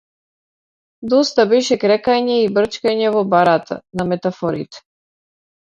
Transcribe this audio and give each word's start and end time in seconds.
Доста 1.13 1.45
беше 1.51 1.77
крекање 1.83 2.39
и 2.45 2.49
брчкање 2.57 3.13
во 3.19 3.23
барата 3.37 3.81
на 4.03 4.09
метафорите. 4.15 4.85